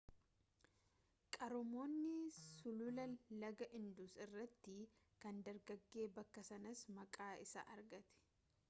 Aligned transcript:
qaroominni 1.35 2.13
sulula 2.37 3.05
laga 3.43 3.69
indus 3.81 4.09
irratti 4.27 4.75
kan 5.27 5.45
dagaage 5.51 6.09
bakka 6.19 6.47
sanaas 6.51 6.85
maqaa 6.99 7.31
isaa 7.47 7.71
argate 7.79 8.21